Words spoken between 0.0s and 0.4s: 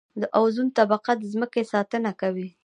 د